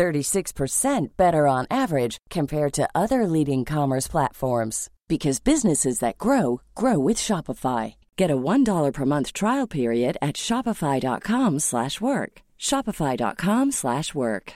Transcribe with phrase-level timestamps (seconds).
[0.00, 6.98] 36% better on average compared to other leading commerce platforms because businesses that grow grow
[6.98, 7.94] with Shopify.
[8.16, 12.32] Get a $1 per month trial period at shopify.com/work.
[12.68, 14.52] shopify.com/work.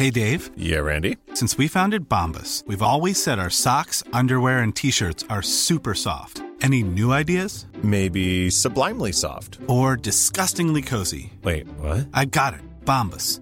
[0.00, 0.42] Hey Dave.
[0.56, 1.16] Yeah, Randy.
[1.34, 6.42] Since we founded Bombus, we've always said our socks, underwear and t-shirts are super soft.
[6.62, 7.66] Any new ideas?
[7.82, 11.32] Maybe sublimely soft or disgustingly cozy.
[11.42, 12.08] Wait, what?
[12.20, 12.60] I got it.
[12.84, 13.41] Bombus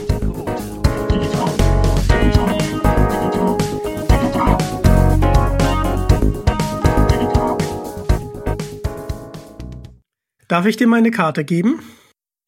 [10.51, 11.79] Darf ich dir meine Karte geben?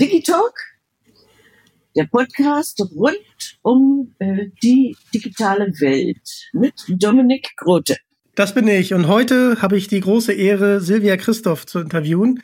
[0.01, 0.53] Digitalk,
[1.95, 7.95] der Podcast rund um äh, die digitale Welt mit Dominik Grote.
[8.35, 12.43] Das bin ich und heute habe ich die große Ehre, Silvia Christoph zu interviewen.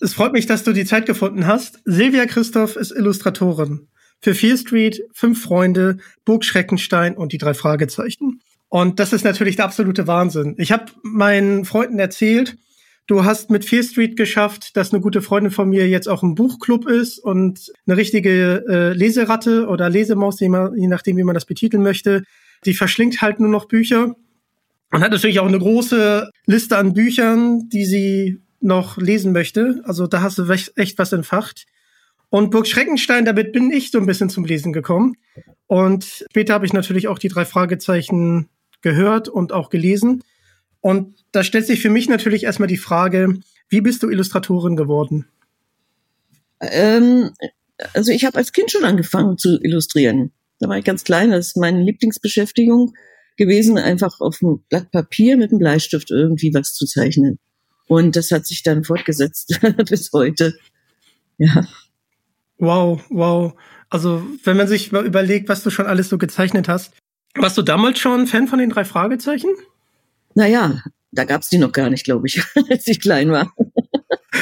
[0.00, 1.78] Es freut mich, dass du die Zeit gefunden hast.
[1.84, 3.86] Silvia Christoph ist Illustratorin
[4.20, 8.40] für Fear Street, Fünf Freunde, Burg Schreckenstein und die drei Fragezeichen.
[8.68, 10.56] Und das ist natürlich der absolute Wahnsinn.
[10.58, 12.56] Ich habe meinen Freunden erzählt,
[13.08, 16.36] du hast mit Fear Street geschafft, dass eine gute Freundin von mir jetzt auch im
[16.36, 21.82] Buchclub ist und eine richtige äh, Leseratte oder Lesemaus, je nachdem, wie man das betiteln
[21.82, 22.22] möchte.
[22.64, 24.14] Die verschlingt halt nur noch Bücher
[24.92, 29.80] und hat natürlich auch eine große Liste an Büchern, die sie noch lesen möchte.
[29.84, 31.66] Also da hast du echt was entfacht.
[32.30, 35.16] Und Burg Schreckenstein, damit bin ich so ein bisschen zum Lesen gekommen.
[35.66, 38.48] Und später habe ich natürlich auch die drei Fragezeichen
[38.82, 40.22] gehört und auch gelesen.
[40.80, 45.26] Und da stellt sich für mich natürlich erstmal die Frage, wie bist du Illustratorin geworden?
[46.60, 47.30] Ähm,
[47.94, 50.32] also ich habe als Kind schon angefangen zu illustrieren.
[50.60, 52.94] Da war ich ganz klein, das ist meine Lieblingsbeschäftigung
[53.36, 57.38] gewesen, einfach auf einem Blatt Papier mit einem Bleistift irgendwie was zu zeichnen.
[57.86, 60.58] Und das hat sich dann fortgesetzt bis heute.
[61.38, 61.66] Ja.
[62.58, 63.54] Wow, wow.
[63.88, 66.92] Also, wenn man sich mal überlegt, was du schon alles so gezeichnet hast.
[67.34, 69.50] Warst du damals schon Fan von den drei Fragezeichen?
[70.38, 72.40] Naja, da gab's die noch gar nicht, glaube ich,
[72.70, 73.52] als ich klein war.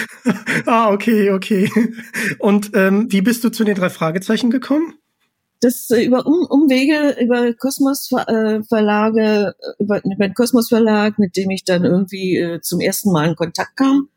[0.67, 1.71] ah, okay, okay.
[2.39, 4.93] Und ähm, wie bist du zu den drei Fragezeichen gekommen?
[5.61, 11.35] Das äh, über um, Umwege, über Kosmos äh, Verlage, über, über den Kosmos Verlag, mit
[11.35, 14.11] dem ich dann irgendwie äh, zum ersten Mal in Kontakt kam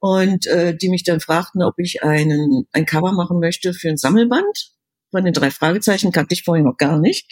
[0.00, 3.96] und äh, die mich dann fragten, ob ich einen ein Cover machen möchte für ein
[3.96, 4.72] Sammelband.
[5.12, 7.30] Von den drei Fragezeichen kannte ich vorher noch gar nicht.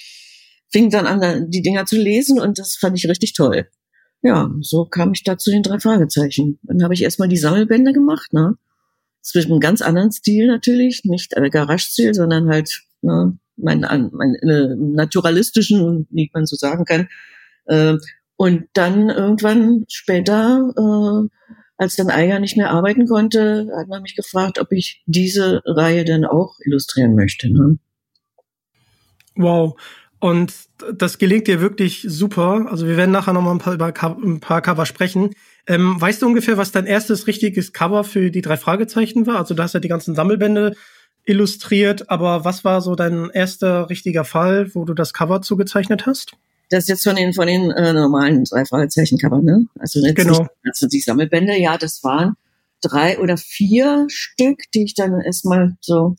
[0.69, 3.67] Fing dann an, die Dinger zu lesen und das fand ich richtig toll.
[4.23, 6.59] Ja, so kam ich da zu den drei Fragezeichen.
[6.63, 8.57] Dann habe ich erstmal die Sammelbände gemacht, ne?
[9.23, 14.75] Zwischen einem ganz anderen Stil natürlich, nicht äh, Garage-Stil, sondern halt ne, meinen mein, äh,
[14.77, 17.09] naturalistischen, wie man so sagen kann.
[17.67, 17.97] Äh,
[18.37, 21.29] und dann irgendwann später äh,
[21.81, 26.05] als dann Eiger nicht mehr arbeiten konnte, hat man mich gefragt, ob ich diese Reihe
[26.05, 27.51] dann auch illustrieren möchte.
[27.51, 27.79] Ne?
[29.35, 29.81] Wow.
[30.21, 30.53] Und
[30.97, 32.67] das gelingt dir wirklich super.
[32.71, 35.31] Also wir werden nachher nochmal ein paar, über ein paar Cover sprechen.
[35.67, 39.39] Ähm, weißt du ungefähr, was dein erstes richtiges Cover für die drei Fragezeichen war?
[39.39, 40.77] Also du hast ja die ganzen Sammelbände
[41.25, 46.33] illustriert, aber was war so dein erster richtiger Fall, wo du das Cover zugezeichnet hast?
[46.71, 49.67] Das ist jetzt von den, von den äh, normalen drei Fragezeichen-Cover, ne?
[49.79, 50.39] Also, jetzt genau.
[50.39, 52.37] Nicht, also die Sammelbände, ja, das waren
[52.81, 56.17] drei oder vier Stück, die ich dann erstmal so,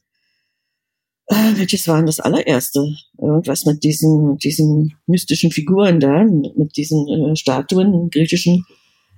[1.32, 2.86] äh, welches waren das allererste?
[3.18, 8.66] Irgendwas mit diesen, diesen mystischen Figuren da, mit diesen äh, Statuen, griechischen.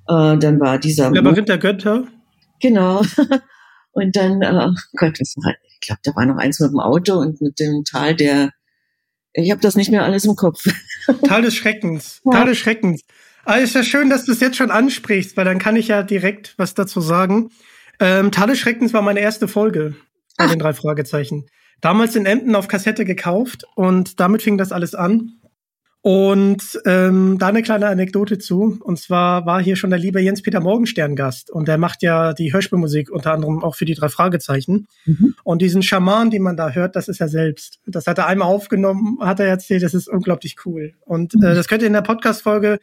[0.07, 1.11] Äh, dann war dieser.
[1.11, 2.07] Labyrinth der Götter.
[2.61, 3.01] Genau.
[3.91, 7.15] und dann, äh, Gott, was war, ich glaube, da war noch eins mit dem Auto
[7.15, 8.51] und mit dem Tal der
[9.33, 10.63] ich habe das nicht mehr alles im Kopf.
[11.27, 12.21] Tal des Schreckens.
[12.23, 12.31] Ja.
[12.31, 13.01] Tal des Schreckens.
[13.45, 16.03] Aber ist ja schön, dass du es jetzt schon ansprichst, weil dann kann ich ja
[16.03, 17.49] direkt was dazu sagen.
[17.99, 19.95] Ähm, Tal des Schreckens war meine erste Folge
[20.37, 20.51] bei Ach.
[20.51, 21.47] den drei Fragezeichen.
[21.81, 25.33] Damals in Emden auf Kassette gekauft und damit fing das alles an.
[26.05, 28.77] Und ähm, da eine kleine Anekdote zu.
[28.83, 31.49] Und zwar war hier schon der liebe Jens-Peter Morgenstern Gast.
[31.49, 34.87] Und der macht ja die Hörspielmusik unter anderem auch für die drei Fragezeichen.
[35.05, 35.33] Mhm.
[35.45, 37.79] Und diesen Schaman, den man da hört, das ist er selbst.
[37.87, 40.93] Das hat er einmal aufgenommen, hat er erzählt, das ist unglaublich cool.
[41.05, 42.79] Und äh, das könnt ihr in der Podcast-Folge,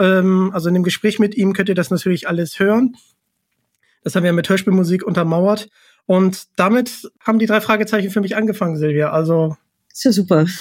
[0.00, 2.96] ähm, also in dem Gespräch mit ihm, könnt ihr das natürlich alles hören.
[4.02, 5.68] Das haben wir mit Hörspielmusik untermauert.
[6.06, 9.10] Und damit haben die drei Fragezeichen für mich angefangen, Silvia.
[9.10, 9.56] Also.
[9.92, 10.46] Ist ja super.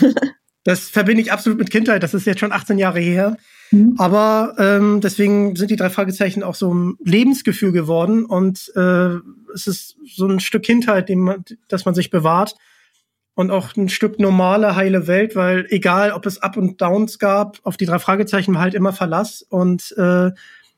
[0.63, 2.03] Das verbinde ich absolut mit Kindheit.
[2.03, 3.35] Das ist jetzt schon 18 Jahre her.
[3.71, 3.95] Mhm.
[3.97, 8.23] Aber ähm, deswegen sind die drei Fragezeichen auch so ein Lebensgefühl geworden.
[8.23, 9.17] Und äh,
[9.53, 12.55] es ist so ein Stück Kindheit, dem man, das man sich bewahrt.
[13.35, 17.59] Und auch ein Stück normale, heile Welt, weil egal, ob es Up und Downs gab,
[17.63, 19.41] auf die drei Fragezeichen war halt immer Verlass.
[19.41, 20.31] Und äh,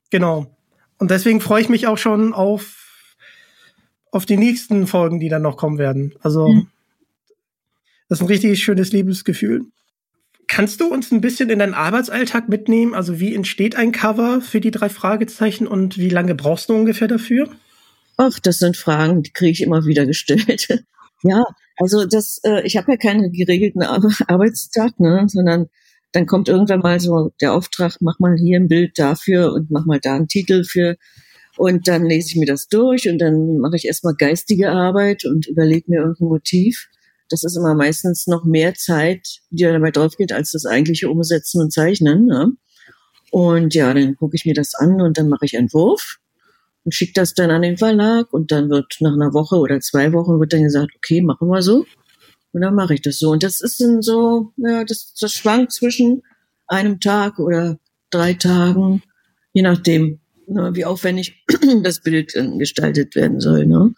[0.10, 0.58] genau.
[0.98, 2.85] Und deswegen freue ich mich auch schon auf,
[4.16, 6.16] auf die nächsten Folgen, die dann noch kommen werden.
[6.22, 6.68] Also mhm.
[8.08, 9.66] Das ist ein richtig schönes Lebensgefühl.
[10.48, 12.94] Kannst du uns ein bisschen in deinen Arbeitsalltag mitnehmen?
[12.94, 17.08] Also wie entsteht ein Cover für die drei Fragezeichen und wie lange brauchst du ungefähr
[17.08, 17.50] dafür?
[18.18, 20.68] Ach, das sind Fragen, die kriege ich immer wieder gestellt.
[21.24, 21.44] ja,
[21.78, 25.68] also das, äh, ich habe ja keinen geregelten Arbeitstag, ne, sondern
[26.12, 29.86] dann kommt irgendwann mal so der Auftrag, mach mal hier ein Bild dafür und mach
[29.86, 30.96] mal da einen Titel für.
[31.57, 35.48] Und dann lese ich mir das durch und dann mache ich erstmal geistige Arbeit und
[35.48, 36.90] überlege mir irgendein Motiv
[37.30, 41.62] das ist immer meistens noch mehr Zeit, die dabei drauf geht, als das eigentliche Umsetzen
[41.62, 42.25] und Zeichnen.
[42.25, 42.52] Ne?
[43.31, 46.18] Und ja, dann gucke ich mir das an und dann mache ich einen Wurf
[46.84, 50.13] und schicke das dann an den Verlag und dann wird nach einer Woche oder zwei
[50.13, 51.86] Wochen wird dann gesagt, okay, machen wir so.
[52.51, 53.31] Und dann mache ich das so.
[53.31, 56.22] Und das ist dann so, ja, das, das schwankt zwischen
[56.68, 57.80] einem Tag oder
[58.12, 59.01] drei Tagen,
[59.51, 61.46] je nachdem, ne, wie aufwendig
[61.84, 63.66] das Bild gestaltet werden soll.
[63.66, 63.94] Ne?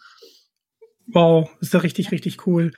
[1.06, 2.72] Wow, ist ja richtig, richtig cool.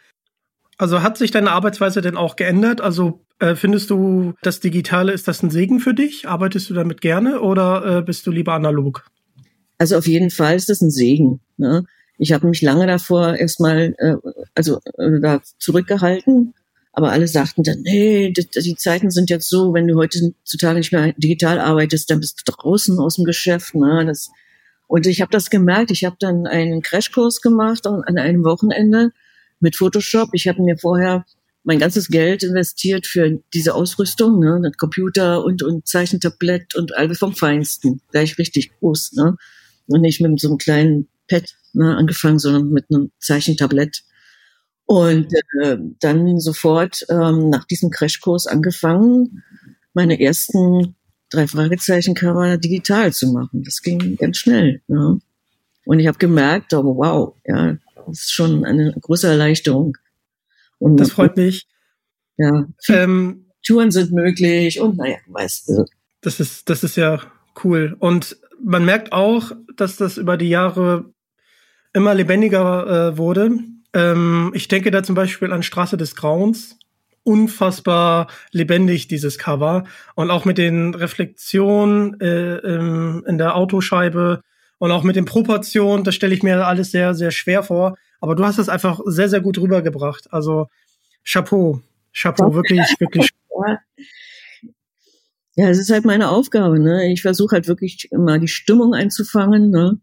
[0.78, 2.80] Also hat sich deine Arbeitsweise denn auch geändert?
[2.80, 6.26] Also äh, findest du, das Digitale, ist das ein Segen für dich?
[6.26, 9.04] Arbeitest du damit gerne oder äh, bist du lieber analog?
[9.78, 11.40] Also auf jeden Fall ist das ein Segen.
[11.56, 11.84] Ne?
[12.18, 14.16] Ich habe mich lange davor erstmal äh,
[14.54, 16.54] also äh, da zurückgehalten,
[16.92, 21.12] aber alle sagten dann, nee, die, Zeiten sind jetzt so, wenn du heutzutage nicht mehr
[21.16, 23.74] digital arbeitest, dann bist du draußen aus dem Geschäft.
[23.74, 24.04] Ne?
[24.06, 24.30] Das,
[24.88, 25.92] und ich habe das gemerkt.
[25.92, 29.10] Ich habe dann einen Crashkurs gemacht an einem Wochenende
[29.60, 30.30] mit Photoshop.
[30.32, 31.24] Ich habe mir vorher
[31.62, 37.34] mein ganzes Geld investiert für diese Ausrüstung, ne, Computer und, und Zeichentablett und alles vom
[37.34, 38.00] Feinsten.
[38.10, 39.36] Gleich richtig groß, ne?
[39.86, 44.02] Und nicht mit so einem kleinen Pad ne, angefangen, sondern mit einem Zeichentablett.
[44.90, 45.32] Und
[45.62, 49.44] äh, dann sofort ähm, nach diesem Crashkurs angefangen,
[49.94, 50.96] meine ersten
[51.30, 53.62] drei Fragezeichen-Cover digital zu machen.
[53.62, 54.82] Das ging ganz schnell.
[54.88, 55.20] Ne?
[55.84, 59.96] Und ich habe gemerkt, oh, wow, ja, das ist schon eine große Erleichterung.
[60.80, 61.68] Und das freut mich.
[62.36, 65.84] Ja, ähm, Touren sind möglich und naja, weißt du.
[66.20, 67.20] Das ist, das ist ja
[67.62, 67.94] cool.
[68.00, 71.12] Und man merkt auch, dass das über die Jahre
[71.92, 73.52] immer lebendiger äh, wurde.
[73.92, 76.78] Ähm, ich denke da zum Beispiel an Straße des Grauens.
[77.22, 79.84] Unfassbar lebendig, dieses Cover.
[80.14, 84.40] Und auch mit den Reflexionen äh, in der Autoscheibe
[84.78, 87.96] und auch mit den Proportionen, das stelle ich mir alles sehr, sehr schwer vor.
[88.20, 90.32] Aber du hast es einfach sehr, sehr gut rübergebracht.
[90.32, 90.68] Also
[91.22, 91.82] Chapeau.
[92.12, 93.28] Chapeau, wirklich, wirklich.
[95.56, 96.80] Ja, es ist halt meine Aufgabe.
[96.80, 97.12] Ne?
[97.12, 99.98] Ich versuche halt wirklich immer die Stimmung einzufangen, ne?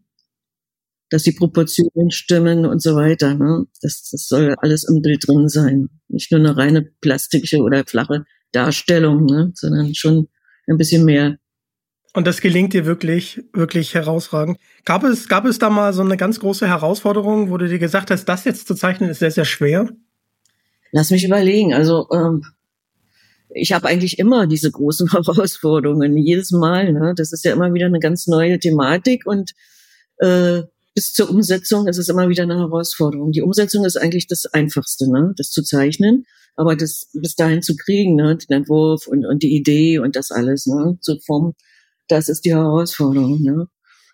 [1.10, 3.34] Dass die Proportionen stimmen und so weiter.
[3.34, 3.66] Ne?
[3.80, 5.88] Das, das soll alles im Bild drin sein.
[6.08, 9.52] Nicht nur eine reine plastische oder flache Darstellung, ne?
[9.54, 10.28] sondern schon
[10.66, 11.38] ein bisschen mehr.
[12.14, 14.58] Und das gelingt dir wirklich, wirklich herausragend.
[14.84, 18.10] Gab es, gab es da mal so eine ganz große Herausforderung, wo du dir gesagt
[18.10, 19.88] hast, das jetzt zu zeichnen ist sehr, sehr schwer?
[20.90, 21.74] Lass mich überlegen.
[21.74, 22.42] Also ähm,
[23.50, 26.92] ich habe eigentlich immer diese großen Herausforderungen, jedes Mal.
[26.92, 27.14] Ne?
[27.16, 29.52] Das ist ja immer wieder eine ganz neue Thematik und
[30.18, 30.62] äh,
[30.98, 33.30] bis zur Umsetzung ist es immer wieder eine Herausforderung.
[33.30, 35.32] Die Umsetzung ist eigentlich das Einfachste, ne?
[35.36, 36.24] das zu zeichnen,
[36.56, 38.36] aber das bis dahin zu kriegen, ne?
[38.36, 40.98] den Entwurf und, und die Idee und das alles, ne?
[41.00, 41.54] zu formen
[42.08, 43.40] das ist die Herausforderung.
[43.40, 43.68] Ne?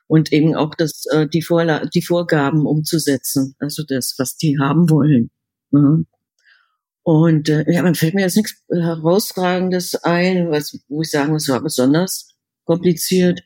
[0.06, 4.90] Und eben auch das, äh, die, Vorla die Vorgaben umzusetzen, also das, was die haben
[4.90, 5.30] wollen.
[5.70, 6.04] Ne?
[7.02, 11.48] Und äh, ja, man fällt mir jetzt nichts herausragendes ein, was, wo ich sagen muss,
[11.48, 13.40] war besonders kompliziert.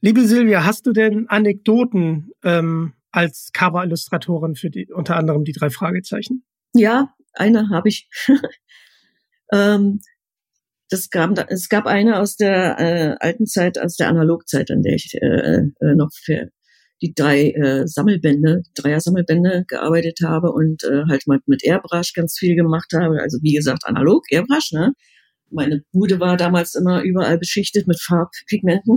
[0.00, 5.70] Liebe Silvia, hast du denn Anekdoten ähm, als Cover-Illustratorin für die unter anderem die drei
[5.70, 6.44] Fragezeichen?
[6.72, 8.08] Ja, eine habe ich.
[9.52, 10.00] ähm,
[10.88, 14.94] das gab, es gab eine aus der äh, alten Zeit, aus der Analogzeit, an der
[14.94, 16.48] ich äh, äh, noch für
[17.02, 22.54] die drei äh, Sammelbände, Dreier-Sammelbände gearbeitet habe und äh, halt mal mit Airbrush ganz viel
[22.54, 23.20] gemacht habe.
[23.20, 24.92] Also wie gesagt, analog, Airbrush, ne?
[25.50, 28.96] meine Bude war damals immer überall beschichtet mit Farbpigmenten.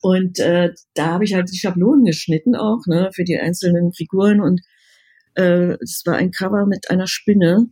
[0.00, 4.40] Und äh, da habe ich halt die Schablonen geschnitten auch, ne, für die einzelnen Figuren.
[4.40, 4.60] Und
[5.34, 7.66] äh, es war ein Cover mit einer Spinne.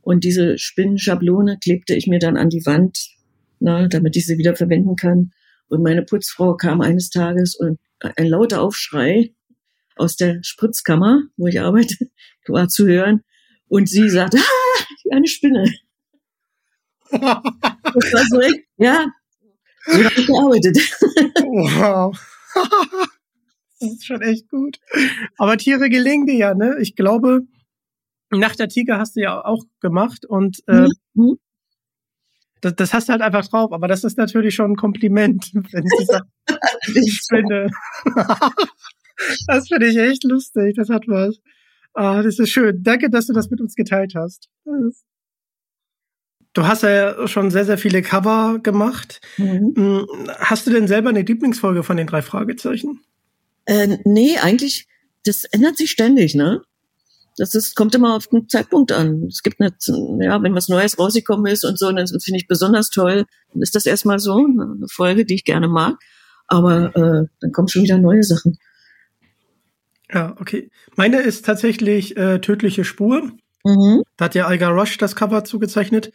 [0.00, 2.98] Und diese Spinnenschablone klebte ich mir dann an die Wand,
[3.60, 5.30] ne, damit ich sie wieder verwenden kann.
[5.68, 9.34] Und meine Putzfrau kam eines Tages und ein lauter Aufschrei
[9.96, 11.94] aus der Spritzkammer, wo ich arbeite,
[12.48, 13.22] war zu hören.
[13.68, 14.38] Und sie sagte,
[15.10, 15.64] ah, eine Spinne.
[17.10, 18.40] das war so,
[18.76, 19.06] ja,
[19.88, 20.76] so habe ich gearbeitet.
[21.42, 22.18] Wow.
[23.80, 24.78] das ist schon echt gut.
[25.36, 26.76] Aber Tiere gelingen dir ja, ne?
[26.80, 27.42] Ich glaube,
[28.30, 31.38] nach der Tiger hast du ja auch gemacht und äh, mhm.
[32.60, 33.72] das, das hast du halt einfach drauf.
[33.72, 36.20] Aber das ist natürlich schon ein Kompliment, wenn ich das
[36.94, 37.68] ich finde.
[39.46, 40.74] das finde ich echt lustig.
[40.76, 41.38] Das hat was.
[41.94, 42.82] Ah, das ist schön.
[42.82, 44.48] Danke, dass du das mit uns geteilt hast.
[46.58, 49.20] Du hast ja schon sehr, sehr viele Cover gemacht.
[49.36, 49.74] Mhm.
[49.76, 50.06] Hm,
[50.40, 52.98] hast du denn selber eine Lieblingsfolge von den drei Fragezeichen?
[53.66, 54.88] Äh, nee, eigentlich,
[55.24, 56.62] das ändert sich ständig, ne?
[57.36, 59.26] Das ist, kommt immer auf den Zeitpunkt an.
[59.28, 59.70] Es gibt eine,
[60.20, 63.76] ja, wenn was Neues rausgekommen ist und so, dann finde ich besonders toll, dann ist
[63.76, 65.94] das erstmal so eine Folge, die ich gerne mag.
[66.48, 68.58] Aber äh, dann kommen schon wieder neue Sachen.
[70.12, 70.72] Ja, okay.
[70.96, 73.30] Meine ist tatsächlich äh, Tödliche Spur.
[73.62, 74.02] Mhm.
[74.16, 76.10] Da hat ja Alga Rush das Cover zugezeichnet.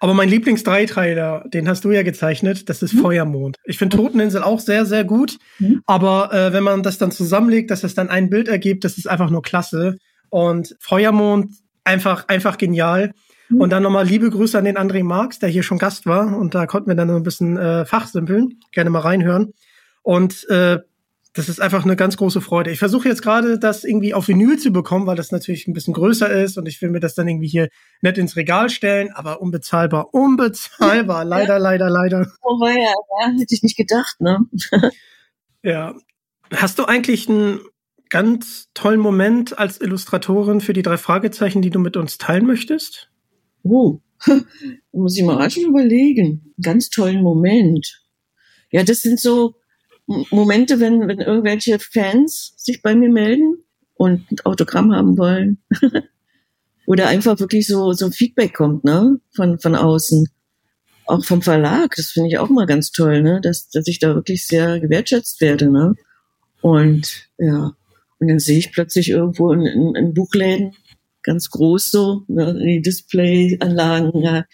[0.00, 3.00] Aber mein Lieblings-Dreiteiler, den hast du ja gezeichnet, das ist mhm.
[3.00, 3.56] Feuermond.
[3.64, 5.38] Ich finde Toteninsel auch sehr, sehr gut.
[5.58, 5.82] Mhm.
[5.86, 9.08] Aber äh, wenn man das dann zusammenlegt, dass es dann ein Bild ergibt, das ist
[9.08, 9.96] einfach nur klasse.
[10.30, 11.52] Und Feuermond
[11.84, 13.12] einfach, einfach genial.
[13.48, 13.60] Mhm.
[13.60, 16.36] Und dann nochmal liebe Grüße an den André Marx, der hier schon Gast war.
[16.36, 18.60] Und da konnten wir dann noch ein bisschen äh, fachsimpeln.
[18.72, 19.52] Gerne mal reinhören.
[20.02, 20.78] Und äh,
[21.34, 22.70] das ist einfach eine ganz große Freude.
[22.70, 25.92] Ich versuche jetzt gerade, das irgendwie auf Vinyl zu bekommen, weil das natürlich ein bisschen
[25.92, 27.68] größer ist und ich will mir das dann irgendwie hier
[28.02, 32.32] nett ins Regal stellen, aber unbezahlbar, unbezahlbar, leider, leider, leider.
[32.40, 34.46] Oh ja, ja, hätte ich nicht gedacht, ne?
[35.62, 35.94] ja.
[36.52, 37.58] Hast du eigentlich einen
[38.10, 43.10] ganz tollen Moment als Illustratorin für die drei Fragezeichen, die du mit uns teilen möchtest?
[43.64, 43.98] Oh,
[44.92, 46.54] muss ich mal rasch überlegen.
[46.62, 48.04] Ganz tollen Moment.
[48.70, 49.56] Ja, das sind so
[50.06, 55.58] Momente, wenn, wenn irgendwelche Fans sich bei mir melden und ein Autogramm haben wollen.
[56.86, 60.28] Oder einfach wirklich so, so Feedback kommt, ne, von, von außen.
[61.06, 64.14] Auch vom Verlag, das finde ich auch mal ganz toll, ne, dass, dass ich da
[64.14, 65.94] wirklich sehr gewertschätzt werde, ne.
[66.60, 67.72] Und, ja.
[68.18, 70.74] Und dann sehe ich plötzlich irgendwo in, in, in Buchläden,
[71.22, 74.44] ganz groß so, ne, die Displayanlagen, ja,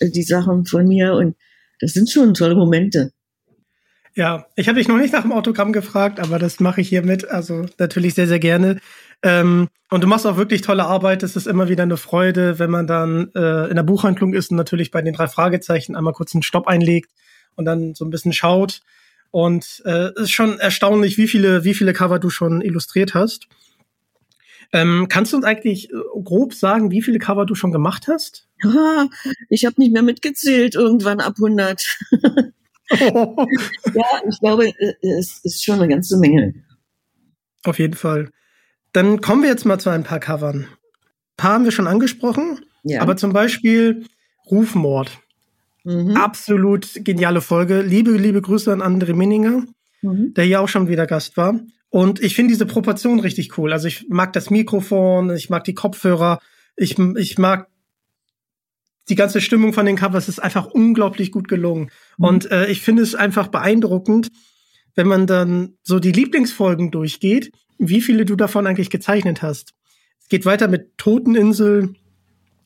[0.00, 1.36] die Sachen von mir und
[1.80, 3.12] das sind schon tolle Momente.
[4.16, 7.28] Ja, ich habe dich noch nicht nach dem Autogramm gefragt, aber das mache ich hiermit.
[7.28, 8.80] Also natürlich sehr, sehr gerne.
[9.22, 11.22] Ähm, und du machst auch wirklich tolle Arbeit.
[11.22, 14.56] Es ist immer wieder eine Freude, wenn man dann äh, in der Buchhandlung ist und
[14.56, 17.10] natürlich bei den drei Fragezeichen einmal kurz einen Stopp einlegt
[17.56, 18.80] und dann so ein bisschen schaut.
[19.32, 23.48] Und äh, es ist schon erstaunlich, wie viele, wie viele Cover du schon illustriert hast.
[24.72, 25.94] Ähm, kannst du uns eigentlich äh,
[26.24, 28.48] grob sagen, wie viele Cover du schon gemacht hast?
[29.50, 31.98] Ich habe nicht mehr mitgezählt, irgendwann ab 100.
[32.90, 36.54] ja, ich glaube, äh, es ist schon eine ganze Menge.
[37.64, 38.30] Auf jeden Fall.
[38.92, 40.60] Dann kommen wir jetzt mal zu ein paar Covern.
[40.60, 43.02] Ein paar haben wir schon angesprochen, ja.
[43.02, 44.06] aber zum Beispiel
[44.50, 45.18] Rufmord.
[45.84, 46.16] Mhm.
[46.16, 47.82] Absolut geniale Folge.
[47.82, 49.64] Liebe, liebe Grüße an André Minninger,
[50.02, 50.34] mhm.
[50.34, 51.60] der hier auch schon wieder Gast war.
[51.90, 53.72] Und ich finde diese Proportion richtig cool.
[53.72, 56.40] Also ich mag das Mikrofon, ich mag die Kopfhörer,
[56.76, 57.68] ich, ich mag
[59.08, 61.90] die ganze Stimmung von den Covers ist einfach unglaublich gut gelungen.
[62.18, 62.24] Mhm.
[62.24, 64.28] Und äh, ich finde es einfach beeindruckend,
[64.94, 69.74] wenn man dann so die Lieblingsfolgen durchgeht, wie viele du davon eigentlich gezeichnet hast.
[70.20, 71.94] Es geht weiter mit Toteninsel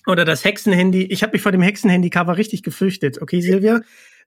[0.07, 1.03] oder das Hexenhandy.
[1.03, 3.21] Ich habe mich vor dem Hexenhandy-Cover richtig gefürchtet.
[3.21, 3.81] Okay, Silvia?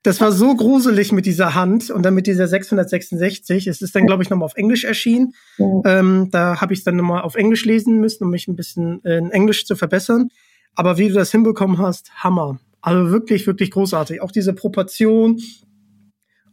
[0.04, 3.68] Das war so gruselig mit dieser Hand und dann mit dieser 666.
[3.68, 5.34] Es ist dann, glaube ich, nochmal auf Englisch erschienen.
[5.58, 5.82] Mhm.
[5.86, 9.00] Ähm, da habe ich es dann nochmal auf Englisch lesen müssen, um mich ein bisschen
[9.00, 10.30] in Englisch zu verbessern.
[10.76, 12.60] Aber wie du das hinbekommen hast, Hammer.
[12.82, 14.22] Also wirklich, wirklich großartig.
[14.22, 15.42] Auch diese Proportion.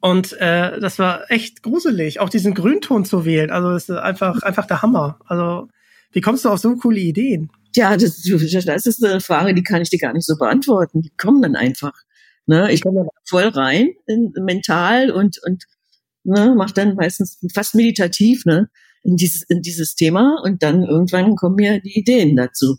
[0.00, 3.50] Und äh, das war echt gruselig, auch diesen Grünton zu wählen.
[3.50, 5.18] Also das ist einfach, einfach der Hammer.
[5.26, 5.68] Also
[6.12, 7.50] wie kommst du auf so coole Ideen?
[7.74, 11.02] Ja, das, das ist eine Frage, die kann ich dir gar nicht so beantworten.
[11.02, 11.92] Die kommen dann einfach.
[12.46, 12.72] Ne?
[12.72, 15.64] Ich komme voll rein, in, mental und, und
[16.24, 18.68] ne, mache dann meistens fast meditativ ne,
[19.02, 22.78] in, dieses, in dieses Thema und dann irgendwann kommen mir die Ideen dazu.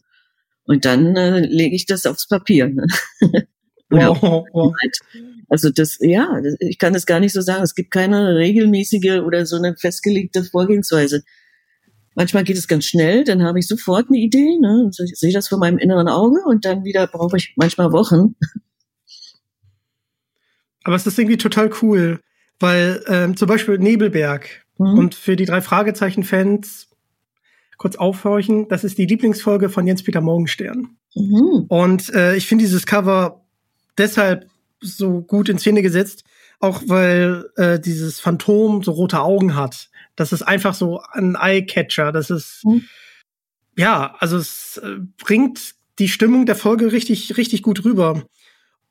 [0.66, 2.70] Und dann äh, lege ich das aufs Papier.
[2.70, 2.86] Ne?
[3.94, 4.72] Oh, oh.
[5.50, 7.62] Also das, ja, ich kann das gar nicht so sagen.
[7.62, 11.24] Es gibt keine regelmäßige oder so eine festgelegte Vorgehensweise.
[12.16, 14.90] Manchmal geht es ganz schnell, dann habe ich sofort eine Idee, ne?
[14.90, 18.36] Ich sehe das vor meinem inneren Auge und dann wieder brauche ich manchmal Wochen.
[20.84, 22.20] aber es ist irgendwie total cool,
[22.60, 25.00] weil ähm, zum Beispiel Nebelberg mhm.
[25.00, 26.91] und für die drei Fragezeichen-Fans
[27.82, 30.98] kurz aufhorchen, das ist die Lieblingsfolge von Jens-Peter Morgenstern.
[31.16, 31.66] Mhm.
[31.68, 33.44] Und äh, ich finde dieses Cover
[33.98, 34.46] deshalb
[34.82, 36.24] so gut in Szene gesetzt,
[36.60, 39.90] auch weil äh, dieses Phantom so rote Augen hat.
[40.16, 42.12] Das ist einfach so ein Eye-Catcher.
[42.12, 42.84] Das ist, mhm.
[43.76, 48.26] ja, also es äh, bringt die Stimmung der Folge richtig, richtig gut rüber.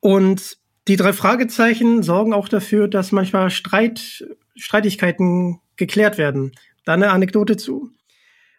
[0.00, 6.50] Und die drei Fragezeichen sorgen auch dafür, dass manchmal Streit, Streitigkeiten geklärt werden.
[6.84, 7.92] Da eine Anekdote zu.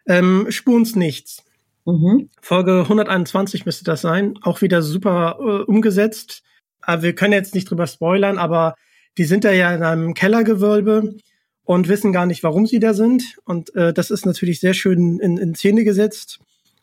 [0.08, 1.44] Ähm, Spurens nichts.
[1.86, 2.30] Mhm.
[2.42, 4.38] Folge 121 müsste das sein.
[4.42, 6.44] Auch wieder super äh, umgesetzt.
[6.82, 8.76] Aber wir können jetzt nicht drüber spoilern, aber
[9.18, 11.16] die sind da ja in einem Kellergewölbe
[11.64, 13.38] und wissen gar nicht, warum sie da sind.
[13.46, 16.40] Und äh, das ist natürlich sehr schön in, in Szene gesetzt.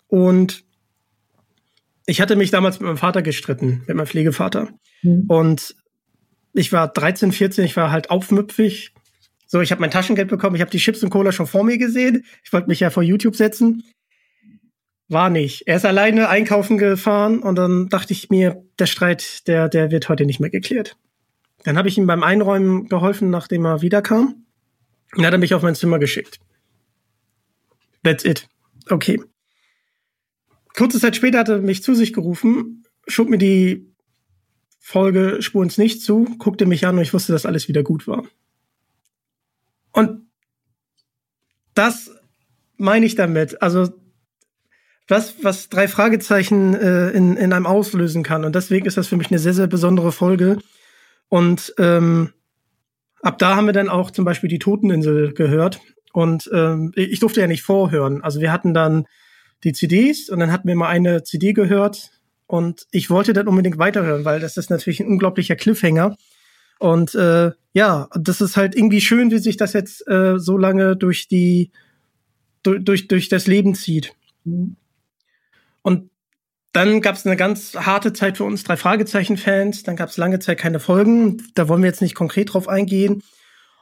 [0.06, 0.64] Und
[2.06, 4.68] ich hatte mich damals mit meinem Vater gestritten, mit meinem Pflegevater.
[5.02, 5.24] Mhm.
[5.28, 5.76] Und
[6.54, 8.94] ich war 13, 14, ich war halt aufmüpfig.
[9.50, 11.78] So, ich habe mein Taschengeld bekommen, ich habe die Chips und Cola schon vor mir
[11.78, 12.24] gesehen.
[12.44, 13.82] Ich wollte mich ja vor YouTube setzen.
[15.08, 15.66] War nicht.
[15.66, 20.10] Er ist alleine einkaufen gefahren und dann dachte ich mir, der Streit, der, der wird
[20.10, 20.98] heute nicht mehr geklärt.
[21.64, 24.44] Dann habe ich ihm beim Einräumen geholfen, nachdem er wiederkam.
[25.16, 26.40] Und hat er mich auf mein Zimmer geschickt.
[28.04, 28.46] That's it.
[28.90, 29.18] Okay.
[30.76, 33.94] Kurze Zeit später hat er mich zu sich gerufen, schob mir die
[34.78, 38.06] Folge Spur ins Nicht zu, guckte mich an und ich wusste, dass alles wieder gut
[38.06, 38.24] war.
[39.92, 40.28] Und
[41.74, 42.10] das
[42.76, 43.62] meine ich damit.
[43.62, 43.88] Also
[45.06, 48.44] das, was drei Fragezeichen äh, in, in einem auslösen kann.
[48.44, 50.58] Und deswegen ist das für mich eine sehr, sehr besondere Folge.
[51.28, 52.32] Und ähm,
[53.22, 55.80] ab da haben wir dann auch zum Beispiel die Toteninsel gehört.
[56.12, 58.22] Und ähm, ich durfte ja nicht vorhören.
[58.22, 59.06] Also wir hatten dann
[59.64, 62.10] die CDs und dann hatten wir mal eine CD gehört.
[62.46, 66.16] Und ich wollte dann unbedingt weiterhören, weil das ist natürlich ein unglaublicher Cliffhanger.
[66.78, 70.96] Und äh, ja, das ist halt irgendwie schön, wie sich das jetzt äh, so lange
[70.96, 71.70] durch die
[72.62, 74.14] durch, durch, durch das Leben zieht.
[75.82, 76.10] Und
[76.72, 79.82] dann gab es eine ganz harte Zeit für uns drei Fragezeichen-Fans.
[79.82, 81.42] Dann gab es lange Zeit keine Folgen.
[81.54, 83.22] Da wollen wir jetzt nicht konkret drauf eingehen.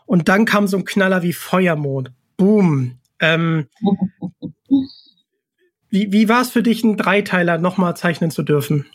[0.07, 2.13] Und dann kam so ein Knaller wie Feuermond.
[2.37, 2.99] Boom.
[3.19, 3.67] Ähm,
[5.91, 8.87] wie wie war es für dich, einen Dreiteiler nochmal zeichnen zu dürfen?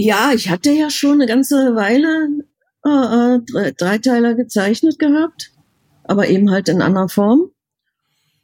[0.00, 2.28] Ja, ich hatte ja schon eine ganze Weile
[2.86, 5.50] äh, äh Dreiteiler gezeichnet gehabt,
[6.04, 7.50] aber eben halt in anderer Form.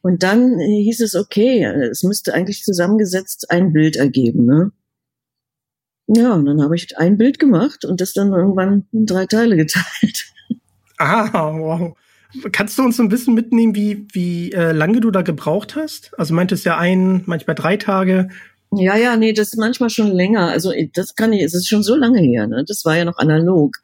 [0.02, 4.44] Und dann hieß es, okay, es müsste eigentlich zusammengesetzt ein Bild ergeben.
[4.46, 4.72] Ne?
[6.08, 9.56] Ja, und dann habe ich ein Bild gemacht und das dann irgendwann in drei Teile
[9.56, 10.32] geteilt.
[10.96, 11.96] Ah, wow.
[12.52, 16.16] Kannst du uns ein bisschen mitnehmen, wie, wie äh, lange du da gebraucht hast?
[16.16, 18.28] Also meintest ja ein, manchmal drei Tage.
[18.76, 20.48] Ja, ja, nee, das ist manchmal schon länger.
[20.48, 22.64] Also das kann ich, es ist schon so lange her, ne?
[22.66, 23.76] Das war ja noch analog.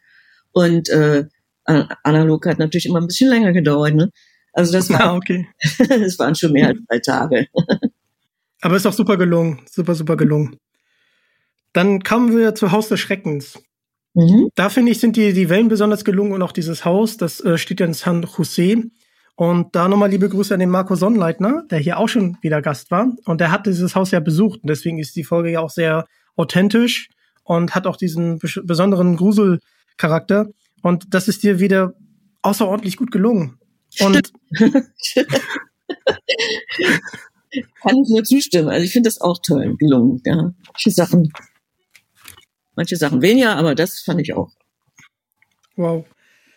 [0.52, 1.24] Und äh,
[1.64, 4.10] analog hat natürlich immer ein bisschen länger gedauert, ne?
[4.52, 5.48] Also das war, ah, okay.
[5.88, 7.46] das waren schon mehr als drei Tage.
[8.62, 10.56] Aber ist auch super gelungen, super, super gelungen.
[11.72, 13.58] Dann kommen wir zu Haus des Schreckens.
[14.14, 14.50] Mhm.
[14.54, 17.56] Da finde ich, sind die, die Wellen besonders gelungen und auch dieses Haus, das äh,
[17.56, 18.82] steht ja in San Jose.
[19.40, 22.90] Und da nochmal liebe Grüße an den Marco Sonnleitner, der hier auch schon wieder Gast
[22.90, 23.10] war.
[23.24, 24.60] Und der hat dieses Haus ja besucht.
[24.62, 27.08] Und deswegen ist die Folge ja auch sehr authentisch
[27.44, 30.50] und hat auch diesen besonderen Gruselcharakter.
[30.82, 31.94] Und das ist dir wieder
[32.42, 33.58] außerordentlich gut gelungen.
[34.00, 34.30] Und
[37.80, 38.68] kann ich nur zustimmen.
[38.68, 40.20] Also ich finde das auch toll gelungen.
[40.26, 41.32] Ja, manche Sachen,
[42.76, 44.52] manche Sachen weniger, aber das fand ich auch.
[45.76, 46.04] Wow.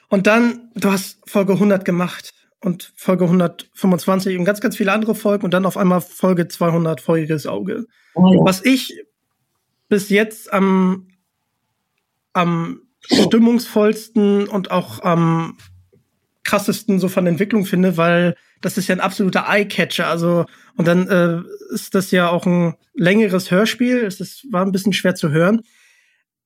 [0.09, 5.15] Und dann, du hast Folge 100 gemacht und Folge 125 und ganz, ganz viele andere
[5.15, 7.85] Folgen und dann auf einmal Folge 200, Feuriges Auge.
[8.15, 8.39] Oh, ja.
[8.43, 8.93] Was ich
[9.89, 11.07] bis jetzt am,
[12.31, 15.57] am stimmungsvollsten und auch am
[16.43, 20.07] krassesten so von Entwicklung finde, weil das ist ja ein absoluter Eye-Catcher.
[20.07, 20.45] Also,
[20.77, 21.41] und dann äh,
[21.73, 24.05] ist das ja auch ein längeres Hörspiel.
[24.05, 25.61] Es ist, war ein bisschen schwer zu hören.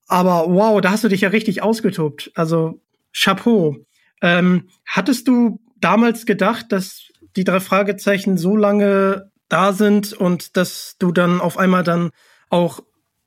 [0.07, 2.31] Aber wow, da hast du dich ja richtig ausgetobt.
[2.33, 2.81] Also,
[3.13, 3.77] Chapeau.
[4.21, 7.03] Ähm, hattest du damals gedacht, dass
[7.35, 12.11] die drei Fragezeichen so lange da sind und dass du dann auf einmal dann
[12.49, 12.81] auch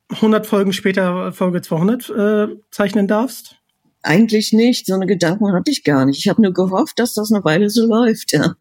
[0.09, 3.55] 100 Folgen später Folge 200 äh, zeichnen darfst?
[4.03, 4.87] Eigentlich nicht.
[4.87, 6.19] So eine Gedanken hatte ich gar nicht.
[6.19, 8.55] Ich habe nur gehofft, dass das eine Weile so läuft, ja.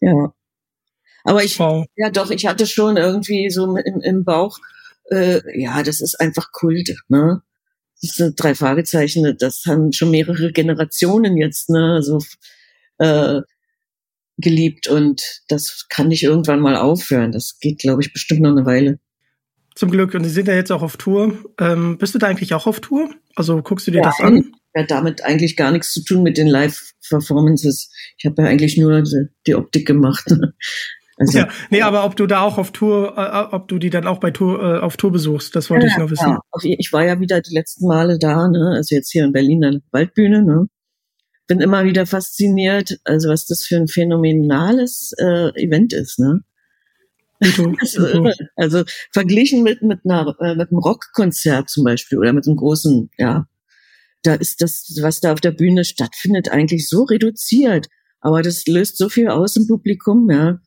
[0.00, 0.32] Ja.
[1.24, 1.84] Aber ich, wow.
[1.96, 4.58] ja doch, ich hatte schon irgendwie so im, im Bauch,
[5.10, 7.42] äh, ja, das ist einfach Kult, ne?
[8.00, 12.20] Das sind drei Fragezeichen, das haben schon mehrere Generationen jetzt, ne, so
[12.98, 13.40] äh,
[14.38, 17.32] geliebt und das kann nicht irgendwann mal aufhören.
[17.32, 19.00] Das geht, glaube ich, bestimmt noch eine Weile.
[19.74, 20.14] Zum Glück.
[20.14, 21.36] Und die sind ja jetzt auch auf Tour.
[21.60, 23.10] Ähm, bist du da eigentlich auch auf Tour?
[23.36, 24.52] Also guckst du dir Ja, das an?
[24.76, 27.92] Hat damit eigentlich gar nichts zu tun mit den Live-Performances.
[28.16, 30.24] Ich habe ja eigentlich nur die, die Optik gemacht.
[31.20, 34.06] Also, Ja, nee, aber ob du da auch auf Tour, äh, ob du die dann
[34.06, 36.28] auch bei Tour, äh, auf Tour besuchst, das wollte ich nur wissen.
[36.28, 38.74] Ja, ich war ja wieder die letzten Male da, ne?
[38.76, 40.44] also jetzt hier in Berlin an der Waldbühne.
[40.44, 40.68] Ne?
[41.48, 46.18] Bin immer wieder fasziniert, also was das für ein phänomenales äh, Event ist.
[46.18, 46.42] Ne?
[47.40, 48.34] Irre.
[48.56, 53.10] Also verglichen mit mit einer äh, mit einem Rockkonzert zum Beispiel oder mit einem großen,
[53.18, 53.46] ja,
[54.22, 57.88] da ist das, was da auf der Bühne stattfindet, eigentlich so reduziert.
[58.20, 60.58] Aber das löst so viel aus im Publikum, ja.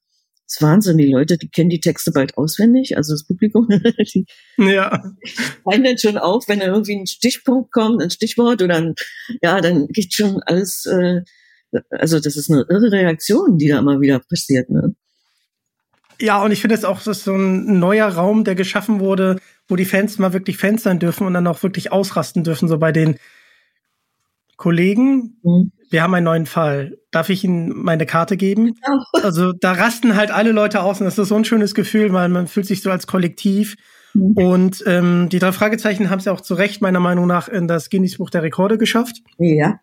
[0.52, 0.98] Das ist Wahnsinn.
[0.98, 3.70] Die Leute, die kennen die Texte bald auswendig, also das Publikum,
[4.14, 4.26] die
[4.58, 5.02] Ja,
[5.64, 8.96] fallen dann schon auf, wenn da irgendwie ein Stichpunkt kommt, ein Stichwort oder ein,
[9.42, 11.22] ja, dann geht schon alles, äh,
[11.90, 14.94] also das ist eine irre Reaktion, die da immer wieder passiert, ne?
[16.20, 19.40] ja, und ich finde es auch, das ist so ein neuer Raum, der geschaffen wurde,
[19.70, 22.78] wo die Fans mal wirklich Fans sein dürfen und dann auch wirklich ausrasten dürfen, so
[22.78, 23.16] bei den
[24.58, 25.40] Kollegen.
[25.44, 25.72] Mhm.
[25.92, 26.98] Wir haben einen neuen Fall.
[27.12, 28.76] Darf ich Ihnen meine Karte geben?
[29.12, 32.30] Also da rasten halt alle Leute aus und das ist so ein schönes Gefühl, weil
[32.30, 33.76] man fühlt sich so als Kollektiv.
[34.14, 34.32] Mhm.
[34.38, 37.68] Und ähm, die drei Fragezeichen haben es ja auch zu Recht meiner Meinung nach in
[37.68, 39.18] das Guinness Buch der Rekorde geschafft.
[39.38, 39.82] Ja.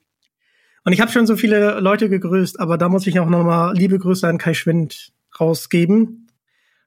[0.85, 3.99] Und ich habe schon so viele Leute gegrüßt, aber da muss ich auch nochmal liebe
[3.99, 6.29] Grüße an Kai Schwind rausgeben.